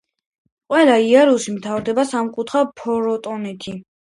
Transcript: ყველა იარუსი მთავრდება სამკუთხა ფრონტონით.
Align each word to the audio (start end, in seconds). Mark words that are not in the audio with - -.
ყველა 0.73 0.95
იარუსი 1.07 1.53
მთავრდება 1.57 2.07
სამკუთხა 2.13 2.63
ფრონტონით. 2.81 3.71